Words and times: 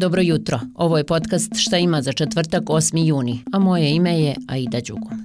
Dobro 0.00 0.22
jutro, 0.22 0.60
ovo 0.74 0.98
je 0.98 1.06
podcast 1.06 1.52
Šta 1.56 1.78
ima 1.78 2.02
za 2.02 2.12
četvrtak 2.12 2.62
8. 2.64 3.06
juni, 3.06 3.44
a 3.52 3.58
moje 3.58 3.90
ime 3.90 4.20
je 4.20 4.34
Aida 4.48 4.80
Đugum. 4.80 5.24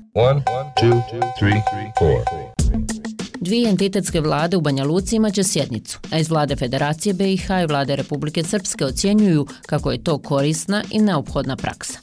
Three, 1.39 1.61
Dvije 3.41 3.69
entitetske 3.69 4.21
vlade 4.21 4.57
u 4.57 4.61
Banja 4.61 4.83
Luci 4.83 5.15
imaće 5.15 5.43
sjednicu, 5.43 5.99
a 6.11 6.17
iz 6.17 6.29
vlade 6.29 6.55
Federacije 6.55 7.13
BiH 7.13 7.49
i 7.63 7.65
vlade 7.67 7.95
Republike 7.95 8.43
Srpske 8.43 8.85
ocjenjuju 8.85 9.45
kako 9.65 9.91
je 9.91 10.03
to 10.03 10.17
korisna 10.17 10.83
i 10.91 10.99
neophodna 10.99 11.55
praksa. 11.55 11.99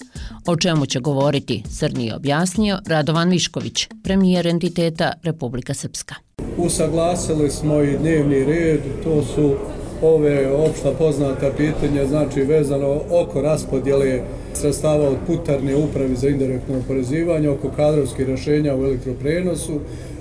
O 0.46 0.56
čemu 0.56 0.86
će 0.86 1.00
govoriti, 1.00 1.62
Srni 1.70 2.06
je 2.06 2.16
objasnio 2.16 2.78
Radovan 2.86 3.30
Višković, 3.30 3.88
premijer 4.02 4.46
entiteta 4.46 5.12
Republika 5.22 5.74
Srpska. 5.74 6.14
Usaglasili 6.56 7.50
smo 7.50 7.82
i 7.82 7.98
dnevni 7.98 8.44
red, 8.44 8.80
to 9.04 9.22
su 9.22 9.56
ove 10.02 10.52
opšta 10.52 10.90
poznata 10.98 11.50
pitanja, 11.56 12.06
znači 12.06 12.42
vezano 12.42 13.00
oko 13.10 13.42
raspodjele 13.42 14.20
sredstava 14.54 15.08
od 15.08 15.16
putarne 15.26 15.76
upravi 15.76 16.16
za 16.16 16.28
indirektno 16.28 16.78
oporezivanje, 16.78 17.48
oko 17.48 17.68
kadrovskih 17.76 18.28
rešenja 18.28 18.76
u 18.76 18.84
elektroprenosu, 18.84 19.72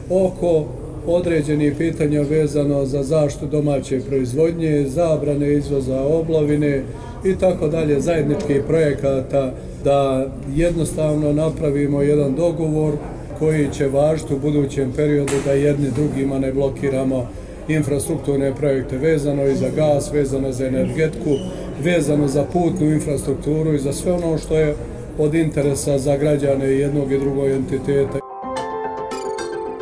oko 0.09 0.66
određenih 1.07 1.73
pitanja 1.77 2.21
vezano 2.21 2.85
za 2.85 3.04
zaštu 3.04 3.45
domaće 3.48 3.99
proizvodnje, 4.09 4.85
zabrane 4.88 5.54
izvoza 5.54 6.02
oblovine 6.02 6.84
i 7.26 7.35
tako 7.35 7.68
dalje, 7.68 8.02
zajedničkih 8.02 8.62
projekata 8.68 9.54
da 9.84 10.27
jednostavno 10.55 11.34
napravimo 11.34 12.02
jedan 12.02 12.35
dogovor 12.35 12.93
koji 13.40 13.68
će 13.73 13.88
važiti 13.88 14.34
u 14.34 14.40
budućem 14.40 14.91
periodu 14.95 15.34
da 15.45 15.52
jedni 15.52 15.91
drugima 15.95 16.40
ne 16.40 16.54
blokiramo 16.54 17.27
infrastrukturne 17.73 18.55
projekte 18.55 18.98
vezano 18.98 19.45
i 19.45 19.55
za 19.55 19.70
gas, 19.70 20.12
vezano 20.13 20.52
za 20.52 20.67
energetiku, 20.67 21.35
vezano 21.84 22.27
za 22.27 22.43
putnu 22.43 22.89
infrastrukturu 22.89 23.73
i 23.73 23.79
za 23.79 23.93
sve 23.93 24.12
ono 24.13 24.38
što 24.38 24.57
je 24.57 24.75
od 25.17 25.35
interesa 25.35 25.98
za 25.98 26.18
građane 26.18 26.65
jednog 26.65 27.12
i 27.12 27.20
drugog 27.20 27.48
entiteta. 27.48 28.20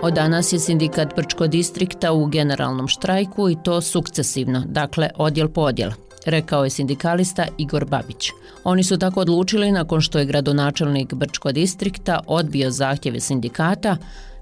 Od 0.01 0.13
danas 0.13 0.53
je 0.53 0.59
sindikat 0.59 1.15
Brčko 1.15 1.47
distrikta 1.47 2.13
u 2.13 2.25
generalnom 2.25 2.87
štrajku 2.87 3.49
i 3.49 3.57
to 3.63 3.81
sukcesivno, 3.81 4.63
dakle 4.65 5.09
odjel 5.15 5.47
po 5.47 5.61
odjel, 5.61 5.91
rekao 6.25 6.63
je 6.63 6.69
sindikalista 6.69 7.45
Igor 7.57 7.85
Babić. 7.85 8.29
Oni 8.63 8.83
su 8.83 8.97
tako 8.97 9.19
odlučili 9.19 9.71
nakon 9.71 10.01
što 10.01 10.19
je 10.19 10.25
gradonačelnik 10.25 11.13
Brčko 11.13 11.51
distrikta 11.51 12.19
odbio 12.27 12.71
zahtjeve 12.71 13.19
sindikata, 13.19 13.97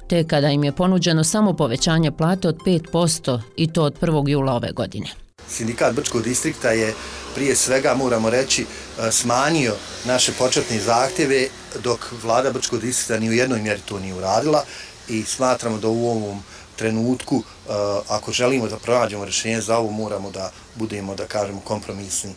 te 0.10 0.24
kada 0.24 0.50
im 0.50 0.64
je 0.64 0.72
ponuđeno 0.72 1.24
samo 1.24 1.54
povećanje 1.54 2.12
plate 2.12 2.48
od 2.48 2.58
5% 2.66 3.42
i 3.56 3.74
to 3.74 3.84
od 3.84 4.00
1. 4.02 4.30
jula 4.30 4.54
ove 4.54 4.72
godine. 4.72 5.08
Sindikat 5.50 5.96
Brčkog 5.96 6.24
distrikta 6.24 6.72
je 6.72 6.94
prije 7.36 7.56
svega, 7.56 7.94
moramo 7.94 8.30
reći, 8.30 8.62
e, 8.62 9.12
smanjio 9.12 9.76
naše 10.06 10.32
početne 10.32 10.80
zahtjeve 10.80 11.48
dok 11.84 12.14
vlada 12.24 12.52
Brčkog 12.52 12.82
distrikta 12.82 13.20
ni 13.20 13.30
u 13.30 13.34
jednoj 13.34 13.62
mjeri 13.62 13.82
to 13.86 14.00
nije 14.00 14.14
uradila 14.14 14.64
i 15.08 15.24
smatramo 15.24 15.78
da 15.78 15.88
u 15.88 16.10
ovom 16.10 16.44
trenutku, 16.76 17.36
e, 17.36 17.72
ako 18.08 18.32
želimo 18.32 18.68
da 18.68 18.78
pronađemo 18.78 19.26
rješenje 19.26 19.62
za 19.62 19.78
ovo, 19.78 19.92
moramo 19.92 20.32
da 20.32 20.52
budemo, 20.76 21.16
da 21.16 21.26
kažemo, 21.26 21.60
kompromisni 21.60 22.34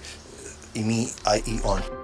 i 0.75 0.85
mi, 0.85 1.07
a 1.25 1.37
i 1.37 1.59
oni. 1.65 2.00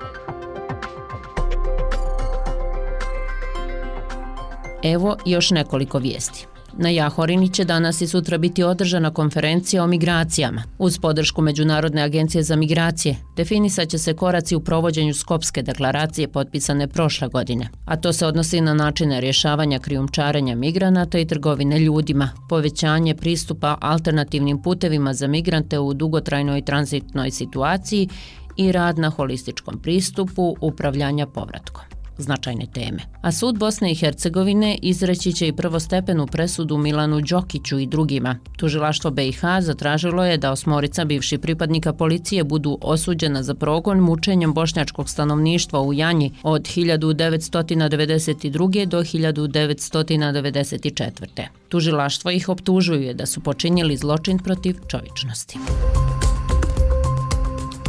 Evo 4.92 5.16
još 5.26 5.50
nekoliko 5.50 5.98
vijesti. 5.98 6.46
Na 6.78 6.88
Jahorini 6.88 7.52
će 7.52 7.64
danas 7.64 8.00
i 8.00 8.06
sutra 8.06 8.38
biti 8.38 8.62
održana 8.62 9.10
konferencija 9.10 9.84
o 9.84 9.86
migracijama. 9.86 10.62
Uz 10.78 10.98
podršku 10.98 11.42
Međunarodne 11.42 12.02
agencije 12.02 12.42
za 12.42 12.56
migracije 12.56 13.16
definisat 13.36 13.88
će 13.88 13.98
se 13.98 14.14
koraci 14.14 14.56
u 14.56 14.60
provođenju 14.60 15.14
Skopske 15.14 15.62
deklaracije 15.62 16.28
potpisane 16.28 16.88
prošle 16.88 17.28
godine, 17.28 17.68
a 17.84 17.96
to 17.96 18.12
se 18.12 18.26
odnosi 18.26 18.60
na 18.60 18.74
načine 18.74 19.20
rješavanja 19.20 19.78
krijumčarenja 19.78 20.54
migranata 20.54 21.18
i 21.18 21.26
trgovine 21.26 21.78
ljudima, 21.78 22.30
povećanje 22.48 23.14
pristupa 23.14 23.78
alternativnim 23.80 24.62
putevima 24.62 25.14
za 25.14 25.26
migrante 25.26 25.78
u 25.78 25.94
dugotrajnoj 25.94 26.64
tranzitnoj 26.64 27.30
situaciji 27.30 28.08
i 28.56 28.72
rad 28.72 28.98
na 28.98 29.10
holističkom 29.10 29.78
pristupu 29.82 30.56
upravljanja 30.60 31.26
povratkom 31.26 31.95
značajne 32.18 32.66
teme. 32.74 32.98
A 33.22 33.32
sud 33.32 33.58
Bosne 33.58 33.92
i 33.92 33.94
Hercegovine 33.94 34.78
izreći 34.82 35.32
će 35.32 35.48
i 35.48 35.52
prvostepenu 35.52 36.26
presudu 36.26 36.78
Milanu 36.78 37.20
Đokiću 37.20 37.78
i 37.78 37.86
drugima. 37.86 38.38
Tužilaštvo 38.56 39.10
BiH 39.10 39.40
zatražilo 39.60 40.24
je 40.24 40.38
da 40.38 40.52
osmorica 40.52 41.04
bivši 41.04 41.38
pripadnika 41.38 41.92
policije 41.92 42.44
budu 42.44 42.78
osuđena 42.82 43.42
za 43.42 43.54
progon 43.54 43.98
mučenjem 43.98 44.54
bošnjačkog 44.54 45.10
stanovništva 45.10 45.80
u 45.80 45.92
Janji 45.92 46.32
od 46.42 46.62
1992. 46.62 48.86
do 48.86 49.00
1994. 49.00 51.46
Tužilaštvo 51.68 52.30
ih 52.30 52.48
optužuje 52.48 53.14
da 53.14 53.26
su 53.26 53.40
počinjeli 53.40 53.96
zločin 53.96 54.38
protiv 54.38 54.76
čovičnosti. 54.88 55.58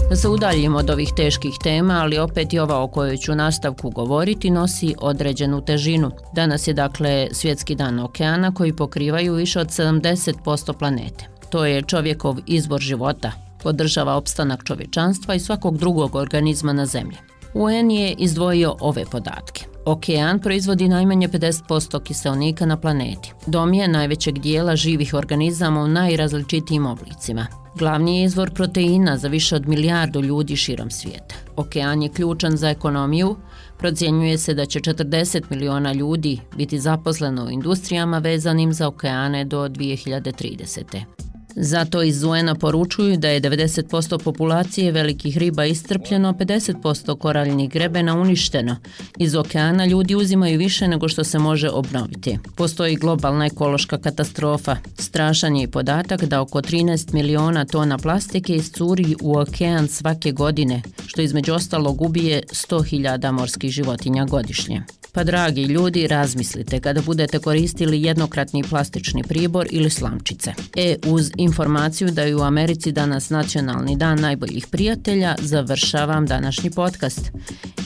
Da 0.10 0.16
se 0.16 0.28
od 0.76 0.90
ovih 0.90 1.10
teških 1.16 1.54
tema, 1.64 2.00
ali 2.02 2.18
opet 2.18 2.54
i 2.54 2.60
ova 2.60 2.84
o 2.84 2.88
kojoj 2.88 3.18
ću 3.18 3.36
nastavku 3.36 3.90
govoriti 3.90 4.50
nosi 4.50 4.96
određenu 4.98 5.62
težinu. 5.62 6.12
Danas 6.34 6.68
je 6.68 6.74
dakle 6.74 7.28
svjetski 7.32 7.76
dan 7.76 8.00
okeana 8.00 8.54
koji 8.54 8.74
pokrivaju 8.74 9.34
više 9.34 9.60
od 9.60 9.68
70% 9.68 10.74
planete. 10.74 11.26
To 11.50 11.66
je 11.66 11.82
čovjekov 11.82 12.38
izbor 12.46 12.82
života, 12.82 13.32
podržava 13.64 14.16
opstanak 14.16 14.64
čovječanstva 14.64 15.36
i 15.36 15.40
svakog 15.40 15.78
drugog 15.78 16.16
organizma 16.16 16.74
na 16.74 16.86
zemlji. 16.86 17.18
UN 17.54 17.92
je 17.92 18.14
izdvojio 18.14 18.76
ove 18.80 19.06
podatke. 19.06 19.77
Okean 19.88 20.40
proizvodi 20.40 20.88
najmanje 20.88 21.28
50% 21.28 22.04
kiselnika 22.04 22.66
na 22.66 22.78
planeti. 22.78 23.32
Dom 23.46 23.74
je 23.74 23.88
najvećeg 23.88 24.40
dijela 24.40 24.76
živih 24.76 25.14
organizama 25.14 25.82
u 25.82 25.88
najrazličitijim 25.88 26.86
oblicima. 26.86 27.48
Glavni 27.76 28.20
je 28.20 28.26
izvor 28.26 28.54
proteina 28.54 29.18
za 29.18 29.28
više 29.28 29.56
od 29.56 29.68
milijardu 29.68 30.22
ljudi 30.22 30.56
širom 30.56 30.92
svijeta. 30.92 31.36
Okean 31.56 32.04
je 32.04 32.10
ključan 32.10 32.58
za 32.58 32.70
ekonomiju. 32.70 33.36
Procjenjuje 33.78 34.38
se 34.38 34.54
da 34.54 34.66
će 34.66 34.80
40 34.80 35.44
miliona 35.50 35.94
ljudi 35.94 36.40
biti 36.58 36.80
zaposleno 36.80 37.46
u 37.46 37.50
industrijama 37.50 38.18
vezanim 38.18 38.74
za 38.74 38.88
okeane 38.88 39.46
do 39.46 39.68
2030. 39.68 41.27
Zato 41.60 42.04
iz 42.04 42.24
UN-a 42.24 42.56
poručuju 42.56 43.18
da 43.18 43.28
je 43.28 43.42
90% 43.42 44.24
populacije 44.24 44.92
velikih 44.92 45.38
riba 45.38 45.66
istrpljeno, 45.66 46.34
50% 46.34 47.18
koraljnih 47.18 47.70
grebena 47.70 48.16
uništeno. 48.16 48.76
Iz 49.18 49.36
okeana 49.36 49.86
ljudi 49.86 50.16
uzimaju 50.16 50.60
više 50.60 50.88
nego 50.88 51.10
što 51.10 51.24
se 51.24 51.40
može 51.40 51.70
obnoviti. 51.70 52.40
Postoji 52.56 52.96
globalna 52.96 53.46
ekološka 53.46 53.98
katastrofa. 53.98 54.76
Strašan 54.98 55.56
je 55.56 55.72
podatak 55.72 56.24
da 56.24 56.42
oko 56.42 56.62
13 56.62 57.14
miliona 57.14 57.66
tona 57.66 57.98
plastike 57.98 58.56
iscuri 58.56 59.16
u 59.22 59.38
okean 59.38 59.88
svake 59.88 60.32
godine, 60.32 60.82
što 61.08 61.22
između 61.22 61.54
ostalog 61.54 62.02
ubije 62.02 62.44
100.000 62.52 63.32
morskih 63.32 63.72
životinja 63.72 64.26
godišnje. 64.26 64.84
Pa 65.18 65.24
dragi 65.24 65.64
ljudi, 65.64 66.08
razmislite 66.08 66.80
kada 66.80 67.02
budete 67.02 67.40
koristili 67.40 68.02
jednokratni 68.02 68.64
plastični 68.64 69.24
pribor 69.24 69.68
ili 69.72 69.90
slamčice. 69.90 70.54
E, 70.76 70.96
uz 71.06 71.32
informaciju 71.38 72.12
da 72.12 72.22
je 72.22 72.36
u 72.36 72.42
Americi 72.42 72.92
danas 72.92 73.30
nacionalni 73.30 73.96
dan 73.96 74.20
najboljih 74.20 74.68
prijatelja, 74.72 75.36
završavam 75.40 76.26
današnji 76.26 76.72
podcast. 76.72 77.32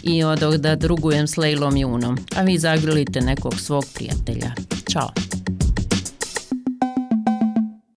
I 0.03 0.23
odog 0.23 0.57
da 0.57 0.75
drugujem 0.75 1.27
s 1.27 1.37
Lejlom 1.37 1.77
Junom, 1.77 2.17
a 2.35 2.41
vi 2.41 2.57
zagrlite 2.57 3.21
nekog 3.21 3.59
svog 3.59 3.85
prijatelja. 3.93 4.51
Ćao! 4.91 5.20